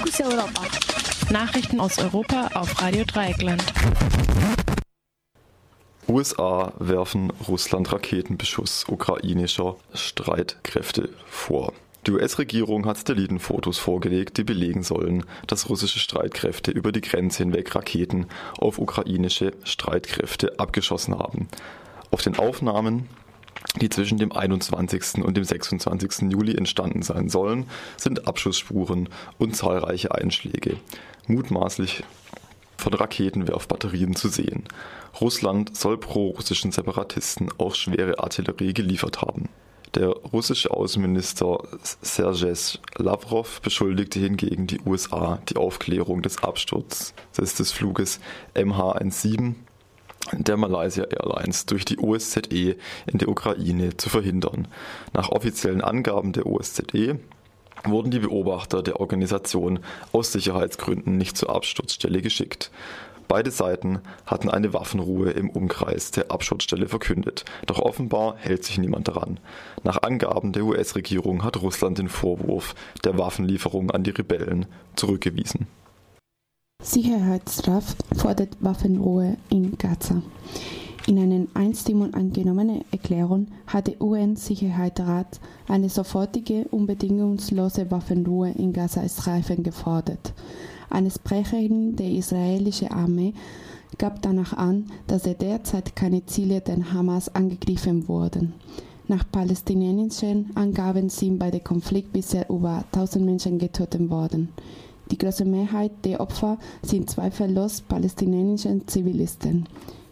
[0.00, 0.62] Fokus Europa.
[1.30, 3.62] Nachrichten aus Europa auf Radio Dreieckland.
[6.08, 11.74] USA werfen Russland Raketenbeschuss ukrainischer Streitkräfte vor.
[12.06, 17.74] Die US-Regierung hat Satellitenfotos vorgelegt, die belegen sollen, dass russische Streitkräfte über die Grenze hinweg
[17.74, 18.26] Raketen
[18.56, 21.48] auf ukrainische Streitkräfte abgeschossen haben.
[22.10, 23.06] Auf den Aufnahmen,
[23.80, 25.24] die zwischen dem 21.
[25.24, 26.30] und dem 26.
[26.32, 27.66] Juli entstanden sein sollen,
[27.96, 29.08] sind Abschussspuren
[29.38, 30.76] und zahlreiche Einschläge,
[31.26, 32.02] mutmaßlich
[32.76, 34.64] von Raketenwerfbatterien zu sehen.
[35.20, 39.48] Russland soll pro-russischen Separatisten auch schwere Artillerie geliefert haben.
[39.94, 41.64] Der russische Außenminister
[42.00, 48.20] Sergej Lavrov beschuldigte hingegen die USA, die Aufklärung des Absturzes des Fluges
[48.54, 49.54] MH17
[50.32, 54.68] der Malaysia Airlines durch die OSZE in der Ukraine zu verhindern.
[55.12, 57.18] Nach offiziellen Angaben der OSZE
[57.84, 59.80] wurden die Beobachter der Organisation
[60.12, 62.70] aus Sicherheitsgründen nicht zur Absturzstelle geschickt.
[63.30, 69.06] Beide Seiten hatten eine Waffenruhe im Umkreis der Abschussstelle verkündet, doch offenbar hält sich niemand
[69.06, 69.38] daran.
[69.84, 72.74] Nach Angaben der US-Regierung hat Russland den Vorwurf
[73.04, 75.68] der Waffenlieferung an die Rebellen zurückgewiesen.
[76.82, 77.84] Sicherheitsrat
[78.16, 80.22] fordert Waffenruhe in Gaza.
[81.06, 90.32] In einer einstimmt angenommenen Erklärung hat der UN-Sicherheitsrat eine sofortige, unbedingungslose Waffenruhe in Gaza-Streifen gefordert.
[90.88, 93.34] Eine Sprecherin der israelischen Armee
[93.98, 98.54] gab danach an, dass er derzeit keine Ziele der Hamas angegriffen wurden.
[99.06, 104.48] Nach palästinensischen Angaben sind bei dem Konflikt bisher über 1000 Menschen getötet worden.
[105.10, 109.66] Die große Mehrheit der Opfer sind zweifellos palästinensische Zivilisten.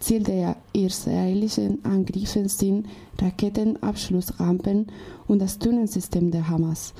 [0.00, 2.86] Ziel der israelischen Angriffe sind
[3.20, 4.88] Raketenabschlussrampen
[5.28, 6.92] und das Tunnelsystem der Hamas.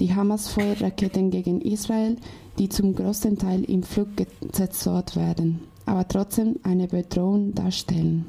[0.00, 2.16] Die Hamas feuert Raketen gegen Israel,
[2.58, 4.08] die zum größten Teil im Flug
[4.52, 8.26] zerstört werden, aber trotzdem eine Bedrohung darstellen.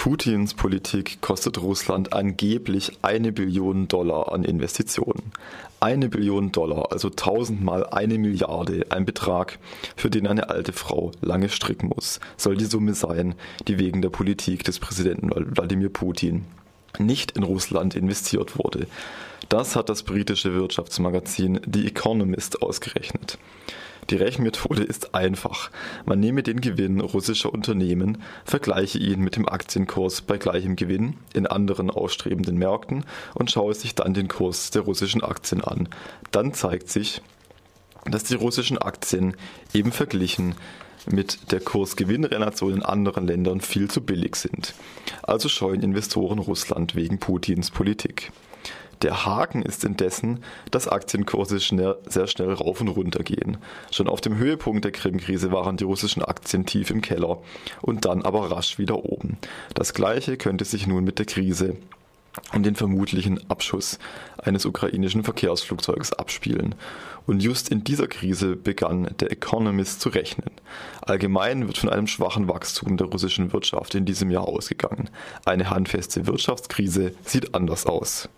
[0.00, 5.30] Putins Politik kostet Russland angeblich eine Billion Dollar an Investitionen.
[5.78, 9.58] Eine Billion Dollar, also tausendmal eine Milliarde, ein Betrag,
[9.96, 13.34] für den eine alte Frau lange stricken muss, soll die Summe sein,
[13.68, 16.46] die wegen der Politik des Präsidenten Wladimir Putin
[16.98, 18.86] nicht in Russland investiert wurde.
[19.50, 23.36] Das hat das britische Wirtschaftsmagazin The Economist ausgerechnet.
[24.10, 25.70] Die Rechenmethode ist einfach.
[26.04, 31.46] Man nehme den Gewinn russischer Unternehmen, vergleiche ihn mit dem Aktienkurs bei gleichem Gewinn in
[31.46, 33.04] anderen ausstrebenden Märkten
[33.34, 35.88] und schaue sich dann den Kurs der russischen Aktien an.
[36.32, 37.22] Dann zeigt sich,
[38.04, 39.36] dass die russischen Aktien
[39.72, 40.56] eben verglichen
[41.06, 44.74] mit der Kursgewinnrelation in anderen Ländern viel zu billig sind.
[45.22, 48.32] Also scheuen Investoren Russland wegen Putins Politik.
[49.02, 53.56] Der Haken ist indessen, dass Aktienkurse schnell, sehr schnell rauf und runter gehen.
[53.90, 57.38] Schon auf dem Höhepunkt der Krim-Krise waren die russischen Aktien tief im Keller
[57.80, 59.38] und dann aber rasch wieder oben.
[59.74, 61.76] Das gleiche könnte sich nun mit der Krise
[62.52, 63.98] und den vermutlichen Abschuss
[64.38, 66.74] eines ukrainischen Verkehrsflugzeugs abspielen.
[67.26, 70.50] Und just in dieser Krise begann der Economist zu rechnen.
[71.02, 75.10] Allgemein wird von einem schwachen Wachstum der russischen Wirtschaft in diesem Jahr ausgegangen.
[75.44, 78.28] Eine handfeste Wirtschaftskrise sieht anders aus.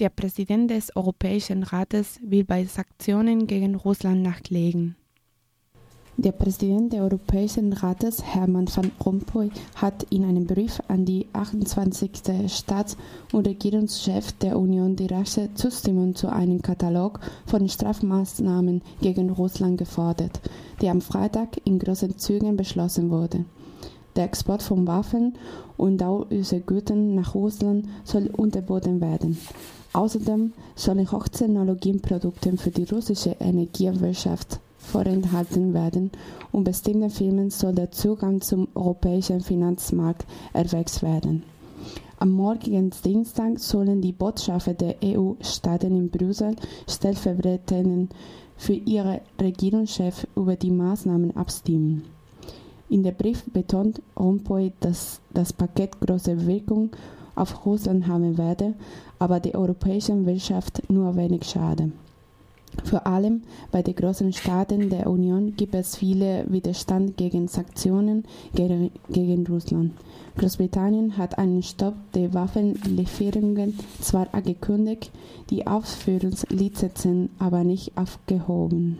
[0.00, 4.96] Der Präsident des Europäischen Rates will bei Sanktionen gegen Russland nachlegen.
[6.16, 12.10] Der Präsident des Europäischen Rates, Hermann van Rompuy, hat in einem Brief an die 28.
[12.48, 12.96] Staats-
[13.30, 20.40] und Regierungschefs der Union die rasche Zustimmung zu einem Katalog von Strafmaßnahmen gegen Russland gefordert,
[20.82, 23.44] der am Freitag in großen Zügen beschlossen wurde.
[24.16, 25.34] Der Export von Waffen
[25.76, 26.02] und
[26.66, 29.38] Gütern nach Russland soll unterboten werden.
[29.94, 36.10] Außerdem sollen Hochtechnologieprodukte für die russische Energiewirtschaft vorenthalten werden
[36.50, 41.44] und bestimmten Firmen soll der Zugang zum europäischen Finanzmarkt erwächst werden.
[42.18, 46.56] Am morgigen Dienstag sollen die Botschafter der EU-Staaten in Brüssel
[46.88, 48.12] stellvertretend
[48.56, 52.02] für ihre Regierungschefs über die Maßnahmen abstimmen.
[52.88, 56.90] In dem Brief betont Rompuy, dass das Paket große Wirkung
[57.34, 58.74] auf Russland haben werde,
[59.18, 61.92] aber der europäischen Wirtschaft nur wenig Schaden.
[62.82, 68.90] Vor allem bei den großen Staaten der Union gibt es viele Widerstand gegen Sanktionen gegen,
[69.08, 69.92] gegen Russland.
[70.36, 75.12] Großbritannien hat einen Stopp der Waffenlieferungen zwar angekündigt,
[75.50, 78.98] die Ausführungslizenzen aber nicht aufgehoben.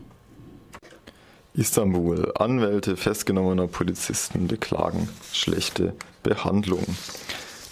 [1.55, 2.33] Istanbul.
[2.37, 6.85] Anwälte festgenommener Polizisten beklagen schlechte Behandlung.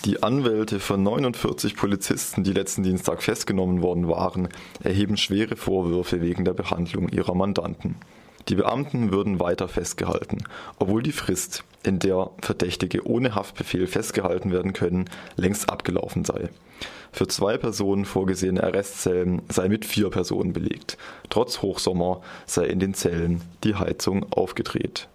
[0.04, 4.48] Die Anwälte von 49 Polizisten, die letzten Dienstag festgenommen worden waren,
[4.82, 7.94] erheben schwere Vorwürfe wegen der Behandlung ihrer Mandanten.
[8.48, 10.38] Die Beamten würden weiter festgehalten,
[10.80, 16.48] obwohl die Frist, in der Verdächtige ohne Haftbefehl festgehalten werden können, längst abgelaufen sei.
[17.12, 20.98] Für zwei Personen vorgesehene Arrestzellen sei mit vier Personen belegt.
[21.30, 25.08] Trotz Hochsommer sei in den Zellen die Heizung aufgedreht.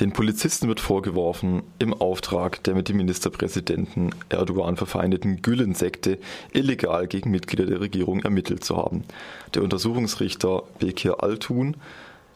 [0.00, 6.18] Den Polizisten wird vorgeworfen, im Auftrag der mit dem Ministerpräsidenten Erdogan verfeindeten Gülen-Sekte
[6.52, 9.04] illegal gegen Mitglieder der Regierung ermittelt zu haben.
[9.54, 11.76] Der Untersuchungsrichter Bekir Altun,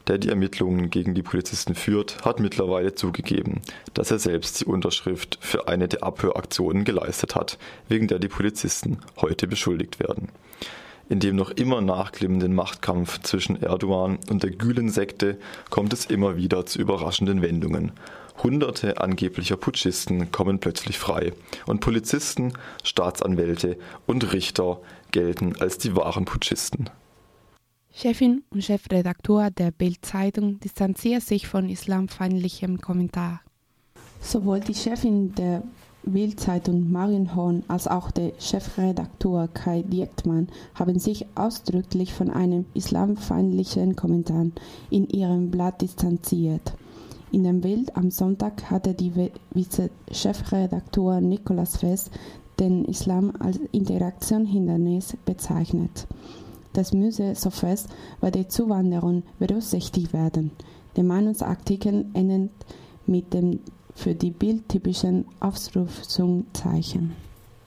[0.07, 3.63] der die Ermittlungen gegen die Polizisten führt, hat mittlerweile zugegeben,
[3.95, 8.99] dass er selbst die Unterschrift für eine der Abhöraktionen geleistet hat, wegen der die Polizisten
[9.17, 10.29] heute beschuldigt werden
[11.09, 15.39] in dem noch immer nachklimmenden Machtkampf zwischen Erdogan und der Gülen-Sekte
[15.71, 17.93] kommt es immer wieder zu überraschenden Wendungen.
[18.43, 21.33] Hunderte angeblicher Putschisten kommen plötzlich frei
[21.67, 24.81] und Polizisten, Staatsanwälte und Richter
[25.11, 26.91] gelten als die wahren Putschisten.
[27.93, 33.41] Chefin und Chefredakteur der Bild-Zeitung distanziert sich von islamfeindlichem Kommentar.
[34.21, 35.63] Sowohl die Chefin der
[36.07, 43.97] Bild-Zeitung Marion Horn als auch der Chefredakteur Kai Dieckmann haben sich ausdrücklich von einem islamfeindlichen
[43.97, 44.47] Kommentar
[44.89, 46.75] in ihrem Blatt distanziert.
[47.33, 49.13] In dem Bild am Sonntag hatte die
[49.53, 52.11] Vize-Chefredakteur Nicolas Fest
[52.61, 56.07] den Islam als Interaktionshindernis bezeichnet.
[56.73, 57.89] Das müsse so fest
[58.21, 60.53] bei der Zuwanderung berücksichtigt werden.
[60.95, 62.51] Der Meinungsartikel endet
[63.07, 63.61] mit dem
[63.97, 67.26] für die Bild typischen Ausrufungszeichen.